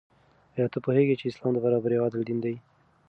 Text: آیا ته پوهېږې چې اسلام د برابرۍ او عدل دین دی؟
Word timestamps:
آیا 0.55 0.67
ته 0.73 0.79
پوهېږې 0.85 1.15
چې 1.19 1.25
اسلام 1.27 1.51
د 1.55 1.59
برابرۍ 1.65 1.95
او 1.97 2.05
عدل 2.07 2.21
دین 2.27 2.39
دی؟ 2.45 2.55